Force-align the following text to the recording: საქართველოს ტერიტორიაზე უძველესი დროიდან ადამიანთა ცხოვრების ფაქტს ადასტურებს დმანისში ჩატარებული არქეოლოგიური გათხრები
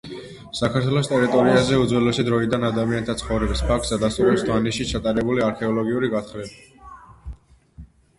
საქართველოს 0.59 1.07
ტერიტორიაზე 1.09 1.75
უძველესი 1.81 2.23
დროიდან 2.29 2.65
ადამიანთა 2.69 3.15
ცხოვრების 3.19 3.61
ფაქტს 3.67 3.93
ადასტურებს 3.97 4.45
დმანისში 4.47 4.87
ჩატარებული 4.93 5.45
არქეოლოგიური 5.49 6.11
გათხრები 6.15 6.81